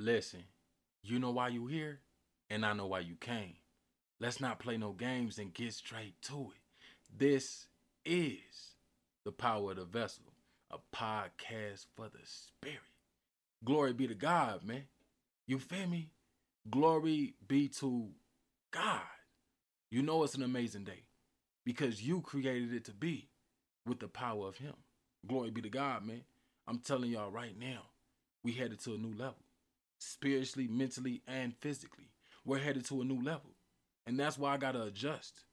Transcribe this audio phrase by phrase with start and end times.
[0.00, 0.44] Listen,
[1.02, 1.98] you know why you here,
[2.48, 3.56] and I know why you came.
[4.20, 7.18] Let's not play no games and get straight to it.
[7.18, 7.66] This
[8.04, 8.76] is
[9.24, 10.22] the power of the vessel,
[10.70, 12.78] a podcast for the spirit.
[13.64, 14.84] Glory be to God, man.
[15.48, 16.10] You feel me?
[16.70, 18.10] Glory be to
[18.70, 19.00] God.
[19.90, 21.06] You know it's an amazing day
[21.64, 23.30] because you created it to be
[23.84, 24.74] with the power of Him.
[25.26, 26.22] Glory be to God, man.
[26.68, 27.82] I'm telling y'all right now,
[28.44, 29.47] we headed to a new level
[29.98, 32.10] spiritually, mentally, and physically.
[32.44, 33.50] We're headed to a new level.
[34.06, 35.44] And that's why I got to adjust.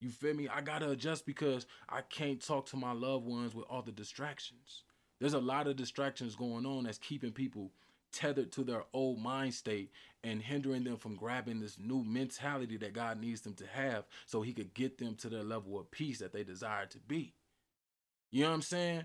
[0.00, 0.48] You feel me?
[0.48, 3.92] I got to adjust because I can't talk to my loved ones with all the
[3.92, 4.82] distractions.
[5.20, 7.70] There's a lot of distractions going on that's keeping people
[8.12, 9.92] tethered to their old mind state
[10.24, 14.42] and hindering them from grabbing this new mentality that God needs them to have so
[14.42, 17.34] he could get them to their level of peace that they desire to be.
[18.30, 19.02] You know what I'm saying?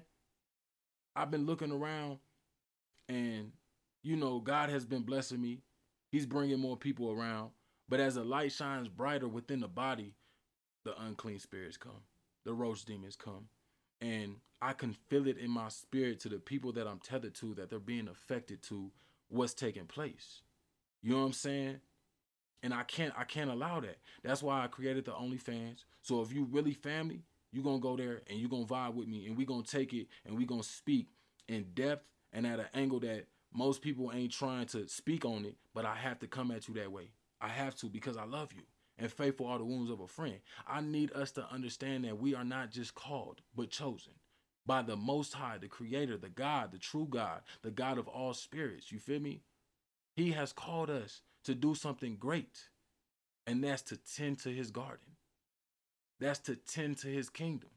[1.15, 2.19] I've been looking around
[3.07, 3.51] and
[4.05, 5.61] you know, God has been blessing me.
[6.11, 7.49] He's bringing more people around.
[7.89, 10.13] But as the light shines brighter within the body,
[10.83, 12.03] the unclean spirits come,
[12.45, 13.47] the roach demons come.
[14.01, 17.55] And I can feel it in my spirit to the people that I'm tethered to
[17.55, 18.91] that they're being affected to
[19.29, 20.41] what's taking place.
[21.01, 21.79] You know what I'm saying?
[22.61, 23.97] And I can't I can't allow that.
[24.23, 25.83] That's why I created the OnlyFans.
[26.01, 29.25] So if you really family, you're gonna go there and you're gonna vibe with me
[29.25, 31.07] and we're gonna take it and we're gonna speak
[31.47, 33.25] in depth and at an angle that
[33.55, 36.73] most people ain't trying to speak on it, but I have to come at you
[36.75, 37.11] that way.
[37.41, 38.63] I have to because I love you.
[38.97, 40.39] And faithful are the wounds of a friend.
[40.67, 44.13] I need us to understand that we are not just called, but chosen
[44.65, 48.33] by the Most High, the Creator, the God, the true God, the God of all
[48.33, 48.91] spirits.
[48.91, 49.41] You feel me?
[50.15, 52.69] He has called us to do something great,
[53.45, 55.17] and that's to tend to His garden.
[56.19, 57.69] That's to tend to His kingdom.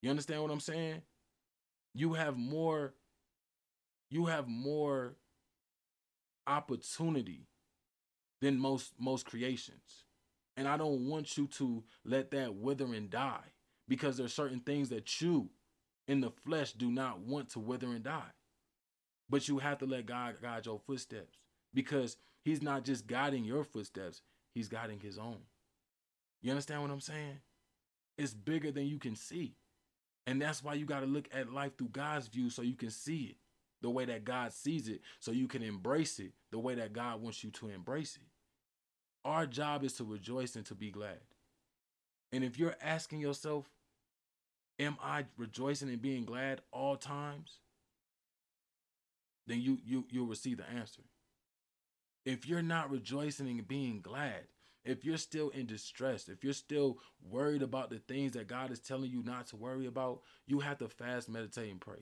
[0.00, 1.02] You understand what I'm saying?
[1.92, 2.94] You have more
[4.10, 5.16] you have more
[6.46, 7.46] opportunity
[8.40, 10.04] than most most creations.
[10.56, 13.52] And I don't want you to let that wither and die
[13.88, 15.50] because there's certain things that you
[16.06, 18.32] in the flesh do not want to wither and die.
[19.28, 21.38] But you have to let God guide your footsteps
[21.72, 24.22] because he's not just guiding your footsteps,
[24.54, 25.38] he's guiding his own.
[26.42, 27.40] You understand what I'm saying?
[28.16, 29.56] It's bigger than you can see.
[30.26, 32.90] And that's why you got to look at life through God's view so you can
[32.90, 33.36] see it
[33.84, 37.20] the way that God sees it so you can embrace it the way that God
[37.20, 38.26] wants you to embrace it.
[39.28, 41.20] Our job is to rejoice and to be glad.
[42.32, 43.68] And if you're asking yourself,
[44.78, 47.58] am I rejoicing and being glad all times?
[49.46, 51.02] Then you you you'll receive the answer.
[52.24, 54.46] If you're not rejoicing and being glad,
[54.86, 58.80] if you're still in distress, if you're still worried about the things that God is
[58.80, 62.00] telling you not to worry about, you have to fast, meditate, and pray.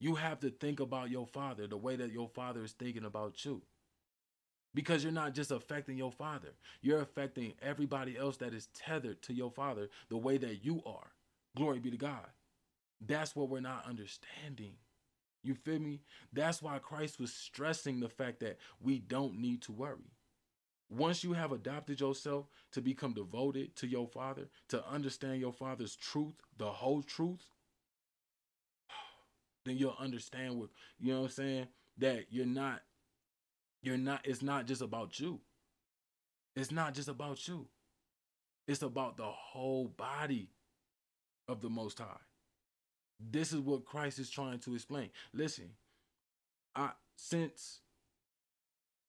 [0.00, 3.44] You have to think about your father the way that your father is thinking about
[3.44, 3.62] you.
[4.74, 6.50] Because you're not just affecting your father,
[6.82, 11.12] you're affecting everybody else that is tethered to your father the way that you are.
[11.56, 12.26] Glory be to God.
[13.04, 14.74] That's what we're not understanding.
[15.42, 16.02] You feel me?
[16.32, 20.12] That's why Christ was stressing the fact that we don't need to worry.
[20.90, 25.96] Once you have adopted yourself to become devoted to your father, to understand your father's
[25.96, 27.50] truth, the whole truth,
[29.68, 31.66] then you'll understand what you know what I'm saying
[31.98, 32.80] that you're not
[33.82, 35.40] you're not it's not just about you.
[36.56, 37.66] It's not just about you.
[38.66, 40.50] It's about the whole body
[41.46, 42.20] of the most high.
[43.20, 45.10] This is what Christ is trying to explain.
[45.32, 45.70] Listen,
[46.74, 47.80] I since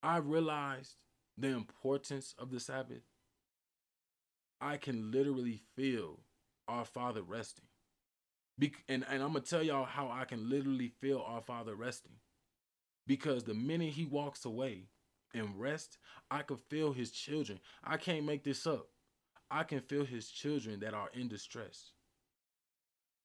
[0.02, 0.96] I realized
[1.38, 3.04] the importance of the Sabbath,
[4.62, 6.20] I can literally feel
[6.68, 7.66] our Father resting.
[8.60, 12.18] Be- and, and I'm gonna tell y'all how I can literally feel our Father resting.
[13.08, 14.90] Because the minute he walks away
[15.34, 15.98] and rest,
[16.30, 17.60] I can feel his children.
[17.84, 18.90] I can't make this up.
[19.50, 21.94] I can feel his children that are in distress.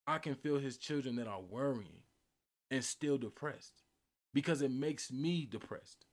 [0.07, 2.05] I can feel his children that are worrying
[2.71, 3.83] and still depressed
[4.33, 6.07] because it makes me depressed.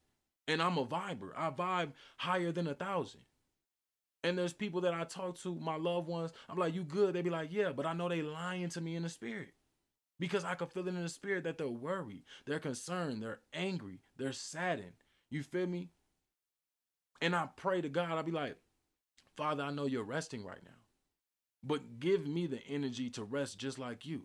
[0.47, 1.31] And I'm a viber.
[1.35, 3.21] I vibe higher than a thousand.
[4.23, 6.31] And there's people that I talk to, my loved ones.
[6.47, 7.13] I'm like, you good?
[7.13, 9.53] They be like, yeah, but I know they lying to me in the spirit.
[10.19, 14.01] Because I can feel it in the spirit that they're worried, they're concerned, they're angry,
[14.17, 14.93] they're saddened.
[15.31, 15.89] You feel me?
[17.21, 18.57] And I pray to God, I'll be like,
[19.35, 20.71] Father, I know you're resting right now.
[21.63, 24.23] But give me the energy to rest just like you.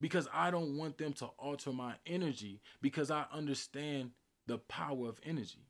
[0.00, 4.10] Because I don't want them to alter my energy because I understand
[4.46, 5.68] the power of energy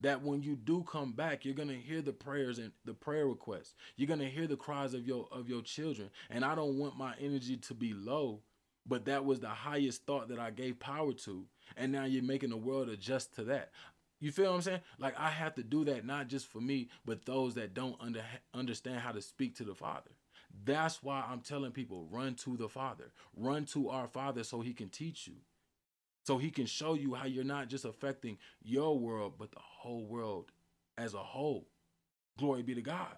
[0.00, 3.26] that when you do come back you're going to hear the prayers and the prayer
[3.26, 6.78] requests you're going to hear the cries of your of your children and i don't
[6.78, 8.40] want my energy to be low
[8.86, 11.46] But that was the highest thought that I gave power to.
[11.76, 13.70] And now you're making the world adjust to that.
[14.20, 14.80] You feel what I'm saying?
[14.98, 18.22] Like I have to do that not just for me, but those that don't under,
[18.54, 20.10] understand how to speak to the Father.
[20.64, 24.74] That's why I'm telling people run to the Father, run to our Father so he
[24.74, 25.36] can teach you,
[26.24, 30.04] so he can show you how you're not just affecting your world, but the whole
[30.04, 30.52] world
[30.98, 31.66] as a whole.
[32.38, 33.16] Glory be to God.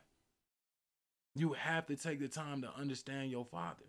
[1.34, 3.84] You have to take the time to understand your Father.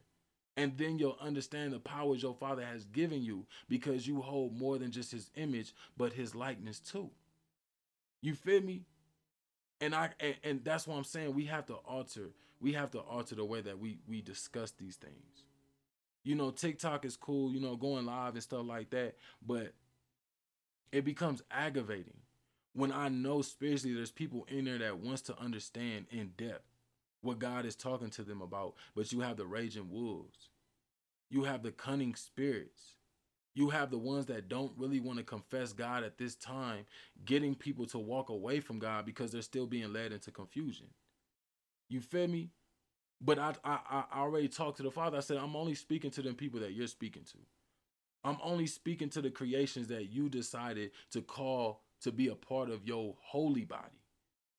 [0.56, 4.78] And then you'll understand the powers your father has given you because you hold more
[4.78, 7.10] than just his image, but his likeness too.
[8.22, 8.84] You feel me?
[9.82, 12.30] And I and, and that's why I'm saying we have to alter,
[12.62, 15.44] we have to alter the way that we we discuss these things.
[16.24, 19.16] You know, TikTok is cool, you know, going live and stuff like that,
[19.46, 19.74] but
[20.92, 22.18] it becomes aggravating
[22.74, 26.66] when I know spiritually there's people in there that wants to understand in depth
[27.22, 30.50] what God is talking to them about, but you have the raging wolves.
[31.30, 32.96] You have the cunning spirits.
[33.56, 36.86] You have the ones that don't really want to confess God at this time,
[37.24, 40.88] getting people to walk away from God because they're still being led into confusion.
[41.88, 42.50] You feel me?
[43.24, 43.80] But I, I,
[44.12, 45.18] I already talked to the Father.
[45.18, 47.38] I said, I'm only speaking to them people that you're speaking to.
[48.24, 52.70] I'm only speaking to the creations that you decided to call to be a part
[52.70, 54.02] of your holy body.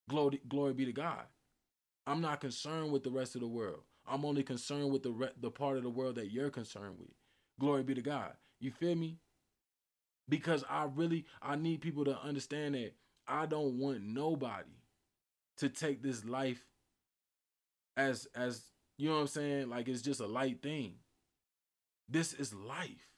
[0.09, 1.25] Glory, glory be to God.
[2.07, 3.81] I'm not concerned with the rest of the world.
[4.07, 7.11] I'm only concerned with the re- the part of the world that you're concerned with.
[7.61, 8.33] Glory be to God.
[8.61, 9.19] You feel me?
[10.29, 12.95] Because I really I need people to understand that
[13.27, 14.71] I don't want nobody
[15.59, 16.65] to take this life
[17.97, 18.65] as as
[18.99, 19.69] you know what I'm saying?
[19.69, 20.95] Like it's just a light thing.
[22.09, 23.11] This is life.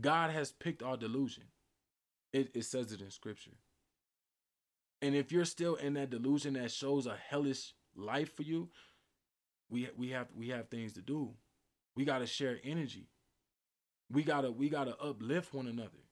[0.00, 1.44] God has picked our delusion.
[2.32, 3.56] It, it says it in scripture.
[5.02, 8.68] And if you're still in that delusion that shows a hellish life for you,
[9.68, 11.34] we we have we have things to do.
[11.96, 13.08] We got to share energy.
[14.10, 16.04] We got to we got to uplift one another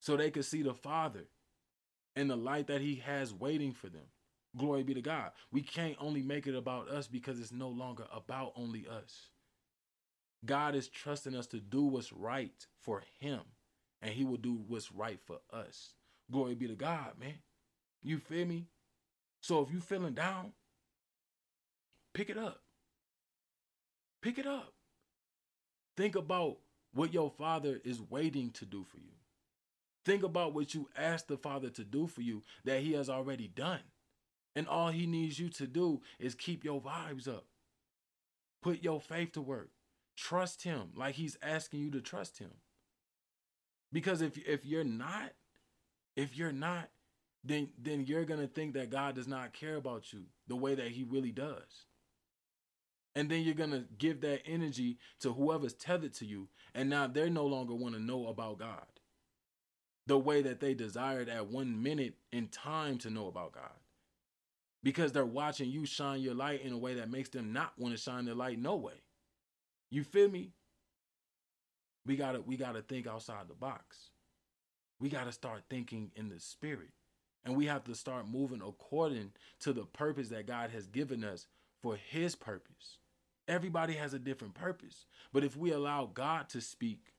[0.00, 1.24] so they can see the Father
[2.14, 4.06] and the light that he has waiting for them.
[4.56, 5.32] Glory be to God.
[5.52, 9.28] We can't only make it about us because it's no longer about only us.
[10.44, 13.40] God is trusting us to do what's right for him
[14.00, 15.94] and he will do what's right for us.
[16.30, 17.38] Glory be to God, man.
[18.02, 18.66] You feel me?
[19.40, 20.52] So if you feeling down,
[22.14, 22.62] pick it up.
[24.22, 24.72] Pick it up.
[25.96, 26.58] Think about
[26.92, 29.12] what your father is waiting to do for you.
[30.04, 33.48] Think about what you asked the father to do for you that he has already
[33.48, 33.80] done.
[34.56, 37.44] And all he needs you to do is keep your vibes up.
[38.62, 39.70] Put your faith to work.
[40.16, 42.50] Trust him like he's asking you to trust him.
[43.92, 45.32] Because if if you're not,
[46.16, 46.90] if you're not,
[47.44, 50.74] then then you're going to think that God does not care about you the way
[50.74, 51.86] that he really does.
[53.14, 56.48] And then you're going to give that energy to whoever's tethered to you.
[56.74, 58.86] And now they're no longer want to know about God
[60.06, 63.70] the way that they desired at one minute in time to know about God.
[64.88, 67.94] Because they're watching you shine your light in a way that makes them not want
[67.94, 68.94] to shine their light no way.
[69.90, 70.54] You feel me?
[72.06, 74.12] We gotta we gotta think outside the box.
[74.98, 76.88] We gotta start thinking in the spirit.
[77.44, 81.46] And we have to start moving according to the purpose that God has given us
[81.82, 82.96] for his purpose.
[83.46, 85.04] Everybody has a different purpose.
[85.34, 87.12] But if we allow God to speak,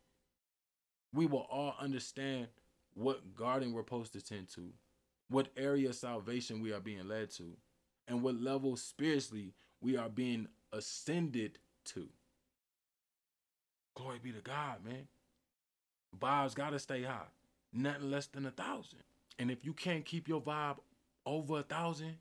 [1.14, 2.48] we will all understand
[2.96, 4.74] what garden we're supposed to tend to,
[5.30, 7.56] what area of salvation we are being led to,
[8.08, 12.08] and what level spiritually we are being ascended to.
[13.96, 15.08] Glory be to God, man.
[16.20, 17.28] Vibes gotta stay high.
[17.72, 19.00] Nothing less than a thousand.
[19.38, 20.78] And if you can't keep your vibe
[21.26, 22.16] over a thousand,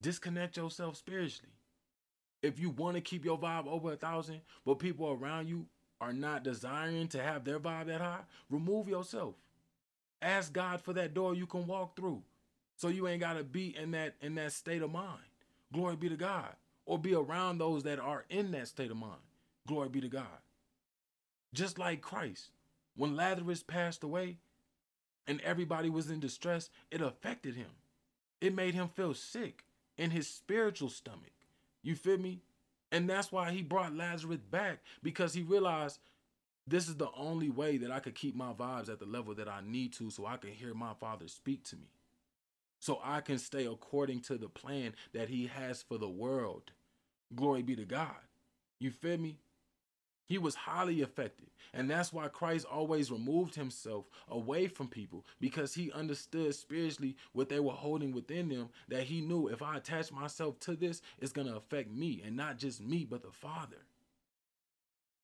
[0.00, 1.52] disconnect yourself spiritually
[2.42, 5.66] if you want to keep your vibe over a thousand, but people around you
[6.00, 8.20] are not desiring to have their vibe that high,
[8.50, 9.34] remove yourself.
[10.20, 12.22] Ask God for that door you can walk through.
[12.82, 15.22] So you ain't gotta be in that in that state of mind.
[15.72, 16.48] Glory be to God.
[16.84, 19.22] Or be around those that are in that state of mind.
[19.68, 20.40] Glory be to God.
[21.54, 22.48] Just like Christ.
[22.96, 24.38] When Lazarus passed away
[25.28, 27.70] and everybody was in distress, it affected him.
[28.40, 29.62] It made him feel sick
[29.96, 31.34] in his spiritual stomach.
[31.84, 32.40] You feel me?
[32.90, 36.00] And that's why he brought Lazarus back because he realized
[36.66, 39.48] this is the only way that I could keep my vibes at the level that
[39.48, 41.86] I need to so I can hear my father speak to me.
[42.82, 46.72] So I can stay according to the plan that he has for the world.
[47.32, 48.16] Glory be to God.
[48.80, 49.38] You feel me?
[50.26, 51.50] He was highly affected.
[51.72, 57.48] And that's why Christ always removed himself away from people because he understood spiritually what
[57.48, 58.70] they were holding within them.
[58.88, 62.34] That he knew if I attach myself to this, it's going to affect me and
[62.34, 63.86] not just me, but the Father.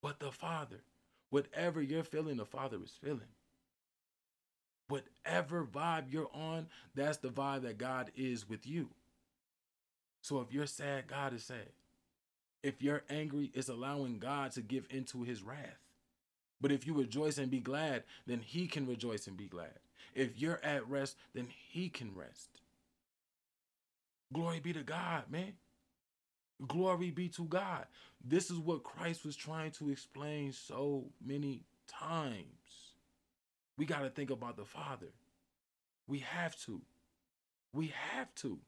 [0.00, 0.84] But the Father.
[1.30, 3.34] Whatever you're feeling, the Father is feeling.
[4.88, 8.88] Whatever vibe you're on, that's the vibe that God is with you.
[10.22, 11.72] So if you're sad, God is sad.
[12.62, 15.78] If you're angry, it's allowing God to give into his wrath.
[16.60, 19.78] But if you rejoice and be glad, then he can rejoice and be glad.
[20.14, 22.60] If you're at rest, then he can rest.
[24.32, 25.52] Glory be to God, man.
[26.66, 27.86] Glory be to God.
[28.24, 32.87] This is what Christ was trying to explain so many times.
[33.78, 35.06] We got to think about the Father.
[36.06, 36.82] We have to.
[37.72, 38.58] We have to.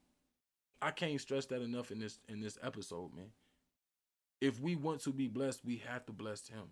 [0.81, 3.31] I can't stress that enough in this in this episode, man.
[4.39, 6.63] If we want to be blessed, we have to bless him.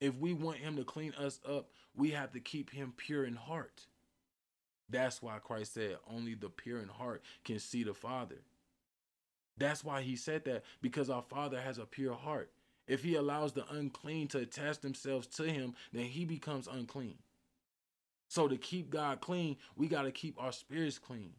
[0.00, 3.36] If we want him to clean us up, we have to keep him pure in
[3.36, 3.86] heart.
[4.90, 8.42] That's why Christ said, only the pure in heart can see the Father.
[9.56, 12.50] That's why he said that, because our Father has a pure heart.
[12.86, 17.16] If he allows the unclean to attach themselves to him, then he becomes unclean.
[18.28, 21.32] So to keep God clean, we got to keep our spirits clean.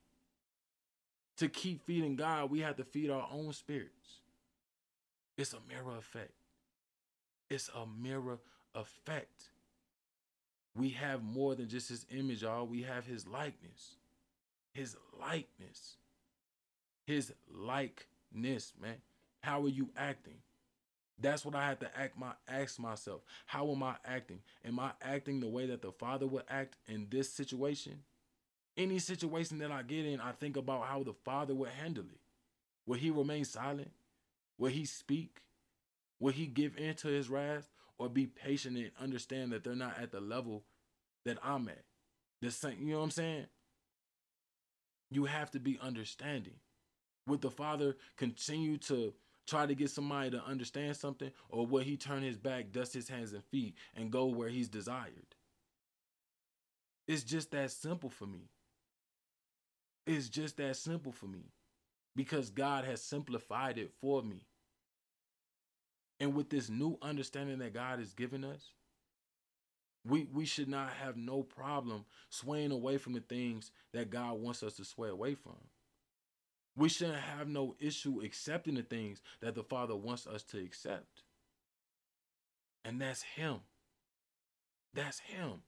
[1.37, 4.21] To keep feeding God, we have to feed our own spirits.
[5.37, 6.31] It's a mirror effect.
[7.49, 8.39] It's a mirror
[8.73, 9.49] effect.
[10.75, 12.65] We have more than just his image, y'all.
[12.65, 13.95] We have his likeness.
[14.73, 15.97] His likeness.
[17.05, 18.97] His likeness, man.
[19.41, 20.39] How are you acting?
[21.19, 23.21] That's what I had to act my ask myself.
[23.45, 24.39] How am I acting?
[24.63, 28.03] Am I acting the way that the father would act in this situation?
[28.75, 32.19] Any situation that I get in, I think about how the father would handle it.
[32.85, 33.91] Will he remain silent?
[34.59, 35.41] Will he speak?
[36.19, 37.69] Will he give in to his wrath?
[37.97, 40.63] Or be patient and understand that they're not at the level
[41.25, 41.83] that I'm at?
[42.41, 43.45] The same, you know what I'm saying?
[45.09, 46.53] You have to be understanding.
[47.25, 49.13] Would the father continue to
[49.47, 53.09] try to get somebody to understand something, or will he turn his back, dust his
[53.09, 55.35] hands and feet, and go where he's desired?
[57.07, 58.49] It's just that simple for me.
[60.05, 61.51] It's just that simple for me
[62.15, 64.45] because God has simplified it for me.
[66.19, 68.71] And with this new understanding that God has given us,
[70.05, 74.63] we, we should not have no problem swaying away from the things that God wants
[74.63, 75.57] us to sway away from.
[76.77, 81.23] We shouldn't have no issue accepting the things that the Father wants us to accept.
[82.85, 83.57] And that's Him.
[84.93, 85.63] That's Him.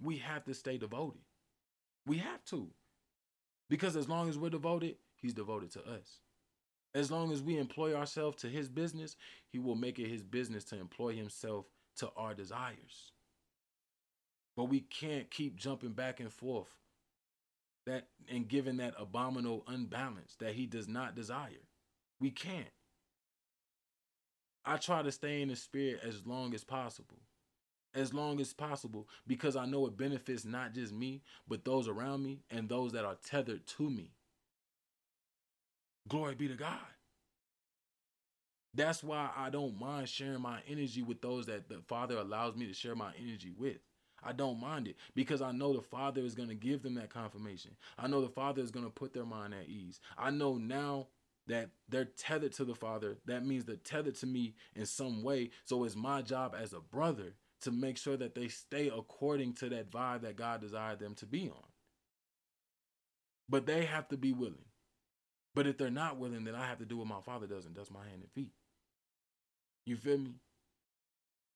[0.00, 1.22] We have to stay devoted.
[2.06, 2.68] We have to.
[3.68, 6.20] Because as long as we're devoted, He's devoted to us.
[6.94, 9.16] As long as we employ ourselves to His business,
[9.50, 11.66] He will make it His business to employ Himself
[11.96, 13.10] to our desires.
[14.56, 16.68] But we can't keep jumping back and forth
[17.86, 21.68] that and given that abominable unbalance that he does not desire.
[22.20, 22.68] We can't.
[24.64, 27.18] I try to stay in the spirit as long as possible.
[27.94, 32.24] As long as possible because I know it benefits not just me, but those around
[32.24, 34.10] me and those that are tethered to me.
[36.08, 36.78] Glory be to God.
[38.74, 42.66] That's why I don't mind sharing my energy with those that the Father allows me
[42.66, 43.78] to share my energy with.
[44.24, 47.10] I don't mind it because I know the Father is going to give them that
[47.10, 47.72] confirmation.
[47.98, 50.00] I know the Father is going to put their mind at ease.
[50.16, 51.08] I know now
[51.46, 53.18] that they're tethered to the Father.
[53.26, 55.50] That means they're tethered to me in some way.
[55.64, 59.68] So it's my job as a brother to make sure that they stay according to
[59.70, 61.64] that vibe that God desired them to be on.
[63.48, 64.64] But they have to be willing.
[65.54, 67.74] But if they're not willing, then I have to do what my father does and
[67.74, 68.52] dust my hand and feet.
[69.86, 70.34] You feel me?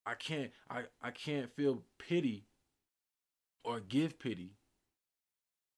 [0.07, 2.47] I can't I, I can't feel pity
[3.69, 4.55] or give pity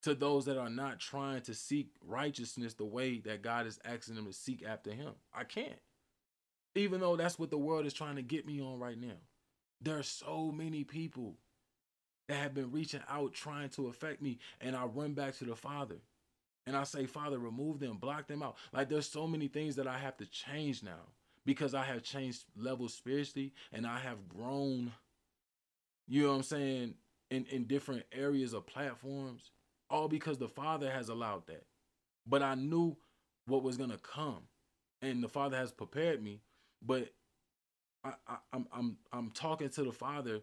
[0.03, 4.15] to those that are not trying to seek righteousness the way that God is asking
[4.15, 5.11] them to seek after Him.
[5.33, 5.79] I can't.
[6.73, 9.19] Even though that's what the world is trying to get me on right now.
[9.81, 11.35] There are so many people
[12.29, 15.55] that have been reaching out trying to affect me, and I run back to the
[15.55, 15.97] Father.
[16.65, 18.55] And I say, Father, remove them, block them out.
[18.71, 21.09] Like there's so many things that I have to change now
[21.45, 24.93] because I have changed levels spiritually and I have grown,
[26.07, 26.93] you know what I'm saying,
[27.31, 29.51] in, in different areas of platforms,
[29.89, 31.65] all because the Father has allowed that.
[32.27, 32.97] But I knew
[33.47, 34.43] what was gonna come,
[35.01, 36.41] and the Father has prepared me.
[36.85, 37.09] But
[38.03, 40.41] I, I, I'm I'm I'm talking to the Father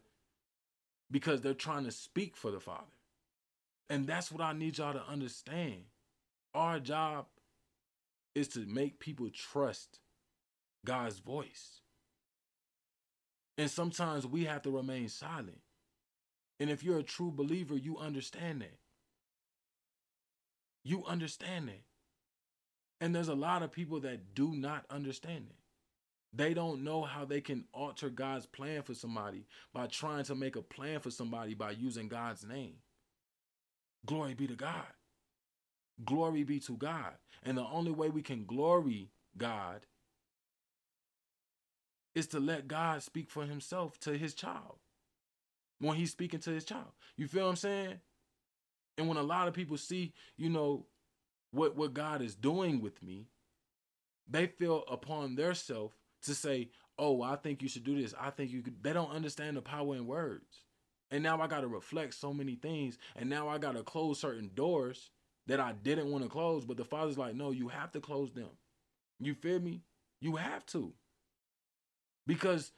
[1.10, 2.84] because they're trying to speak for the Father,
[3.90, 5.84] and that's what I need y'all to understand.
[6.54, 7.26] Our job
[8.34, 10.00] is to make people trust
[10.84, 11.82] God's voice.
[13.58, 15.58] And sometimes we have to remain silent.
[16.60, 18.78] And if you're a true believer, you understand that.
[20.84, 21.82] You understand that.
[23.00, 25.56] And there's a lot of people that do not understand it.
[26.32, 30.56] They don't know how they can alter God's plan for somebody by trying to make
[30.56, 32.74] a plan for somebody by using God's name.
[34.04, 34.86] Glory be to God.
[36.04, 37.14] Glory be to God.
[37.42, 39.86] And the only way we can glory God
[42.14, 44.78] is to let God speak for himself to his child
[45.80, 46.92] when he's speaking to his child.
[47.16, 48.00] You feel what I'm saying?
[48.96, 50.86] And when a lot of people see, you know,
[51.52, 53.28] what what God is doing with me,
[54.28, 55.92] they feel upon their self
[56.22, 58.14] to say, "Oh, I think you should do this.
[58.18, 60.64] I think you could." They don't understand the power in words.
[61.10, 64.20] And now I got to reflect so many things, and now I got to close
[64.20, 65.10] certain doors
[65.46, 68.32] that I didn't want to close, but the father's like, "No, you have to close
[68.32, 68.50] them."
[69.20, 69.82] You feel me?
[70.20, 70.92] You have to.
[72.26, 72.72] Because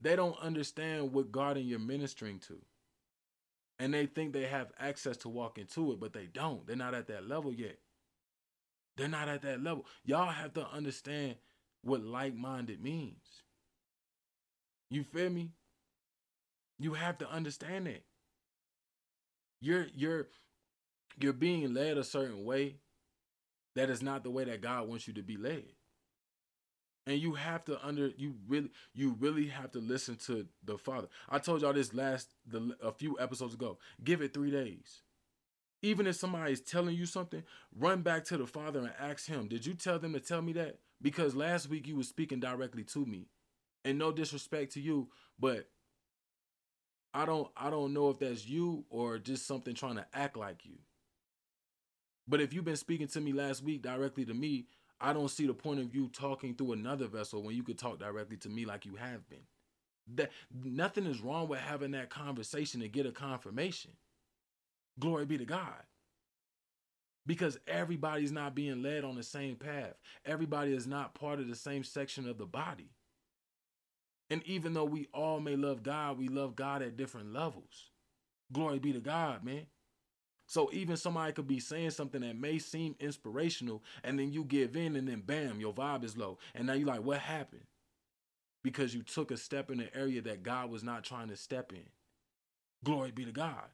[0.00, 2.58] they don't understand what garden you're ministering to.
[3.78, 6.66] And they think they have access to walk into it, but they don't.
[6.66, 7.78] They're not at that level yet.
[8.96, 9.86] They're not at that level.
[10.04, 11.36] Y'all have to understand
[11.82, 13.42] what like minded means.
[14.90, 15.52] You feel me?
[16.78, 18.04] You have to understand that.
[19.60, 20.28] You're you're
[21.20, 22.76] you're being led a certain way
[23.74, 25.64] that is not the way that God wants you to be led.
[27.08, 31.08] And you have to under you really you really have to listen to the Father.
[31.30, 33.78] I told y'all this last the a few episodes ago.
[34.04, 35.00] Give it 3 days.
[35.80, 37.42] Even if somebody is telling you something,
[37.74, 40.52] run back to the Father and ask him, "Did you tell them to tell me
[40.52, 43.30] that?" Because last week you were speaking directly to me.
[43.86, 45.70] And no disrespect to you, but
[47.14, 50.66] I don't I don't know if that's you or just something trying to act like
[50.66, 50.78] you.
[52.26, 54.66] But if you've been speaking to me last week directly to me,
[55.00, 57.98] I don't see the point of you talking through another vessel when you could talk
[57.98, 59.46] directly to me like you have been.
[60.14, 60.30] That
[60.64, 63.92] nothing is wrong with having that conversation to get a confirmation.
[64.98, 65.82] Glory be to God.
[67.26, 69.94] Because everybody's not being led on the same path.
[70.24, 72.90] Everybody is not part of the same section of the body.
[74.30, 77.90] And even though we all may love God, we love God at different levels.
[78.52, 79.66] Glory be to God, man.
[80.48, 84.76] So even somebody could be saying something that may seem inspirational, and then you give
[84.76, 86.38] in, and then bam, your vibe is low.
[86.54, 87.66] And now you're like, what happened?
[88.64, 91.70] Because you took a step in an area that God was not trying to step
[91.72, 91.84] in.
[92.82, 93.68] Glory be to God.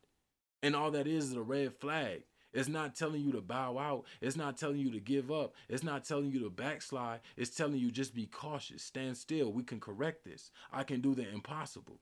[0.64, 2.24] And all that is is a red flag.
[2.52, 4.04] It's not telling you to bow out.
[4.20, 5.54] It's not telling you to give up.
[5.68, 7.20] It's not telling you to backslide.
[7.36, 8.82] It's telling you just be cautious.
[8.82, 9.52] Stand still.
[9.52, 10.50] We can correct this.
[10.72, 12.00] I can do the impossible,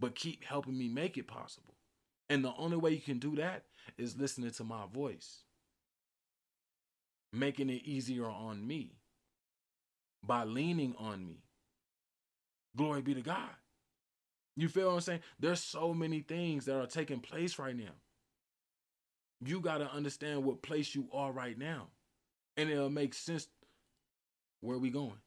[0.00, 1.74] but keep helping me make it possible.
[2.30, 3.64] And the only way you can do that
[3.96, 5.38] is listening to my voice,
[7.32, 8.92] making it easier on me
[10.22, 11.42] by leaning on me.
[12.76, 13.50] Glory be to God.
[14.56, 15.20] You feel what I'm saying?
[15.38, 17.94] There's so many things that are taking place right now.
[19.44, 21.86] You got to understand what place you are right now.
[22.56, 23.46] And it'll make sense.
[24.60, 25.20] Where are we going?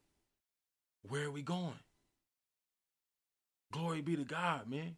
[1.08, 1.80] Where are we going?
[3.72, 4.98] Glory be to God, man.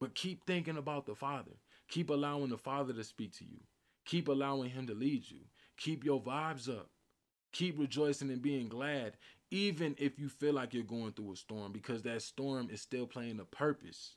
[0.00, 1.52] But keep thinking about the Father.
[1.88, 3.60] Keep allowing the Father to speak to you.
[4.06, 5.40] Keep allowing Him to lead you.
[5.76, 6.88] Keep your vibes up.
[7.52, 9.16] Keep rejoicing and being glad,
[9.50, 13.06] even if you feel like you're going through a storm, because that storm is still
[13.06, 14.14] playing a purpose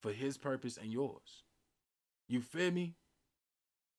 [0.00, 1.42] for His purpose and yours.
[2.28, 2.94] You feel me?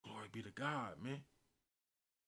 [0.06, 1.20] Glory be to God, man.